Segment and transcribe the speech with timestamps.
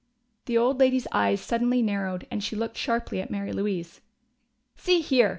[0.45, 4.01] The old lady's eyes suddenly narrowed, and she looked sharply at Mary Louise.
[4.75, 5.29] "See here!"